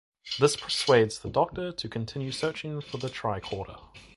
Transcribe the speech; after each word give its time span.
This 0.39 0.55
persuades 0.55 1.19
the 1.19 1.29
Doctor 1.29 1.71
to 1.71 1.87
continue 1.87 2.31
searching 2.31 2.81
for 2.81 2.97
the 2.97 3.07
tricorder. 3.07 3.79